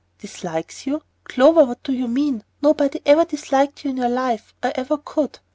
"Dislikes 0.17 0.87
you! 0.87 1.03
Clover, 1.25 1.63
what 1.63 1.83
do 1.83 1.93
you 1.93 2.07
mean? 2.07 2.43
Nobody 2.59 3.03
ever 3.05 3.23
disliked 3.23 3.83
you 3.83 3.91
in 3.91 3.97
your 3.97 4.09
life, 4.09 4.51
or 4.63 4.71
ever 4.73 4.97
could." 4.97 5.37